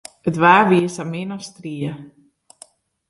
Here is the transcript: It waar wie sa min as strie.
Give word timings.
It 0.29 0.37
waar 0.41 0.65
wie 0.69 0.87
sa 0.95 1.03
min 1.13 1.33
as 1.35 1.43
strie. 1.49 1.93